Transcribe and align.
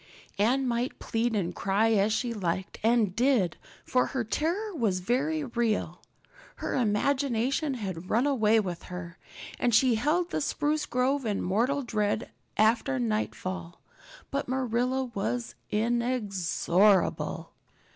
Anne 0.39 0.67
might 0.67 0.97
plead 0.97 1.35
and 1.35 1.53
cry 1.53 1.91
as 1.91 2.11
she 2.11 2.33
liked 2.33 2.79
and 2.81 3.15
did, 3.15 3.55
for 3.85 4.07
her 4.07 4.23
terror 4.23 4.73
was 4.73 4.99
very 4.99 5.43
real. 5.43 6.01
Her 6.55 6.73
imagination 6.73 7.75
had 7.75 8.09
run 8.09 8.25
away 8.25 8.59
with 8.59 8.81
her 8.85 9.19
and 9.59 9.75
she 9.75 9.93
held 9.93 10.31
the 10.31 10.41
spruce 10.41 10.87
grove 10.87 11.23
in 11.23 11.43
mortal 11.43 11.83
dread 11.83 12.31
after 12.57 12.97
nightfall. 12.97 13.79
But 14.31 14.47
Marilla 14.49 15.11
was 15.13 15.53
inexorable. 15.69 17.53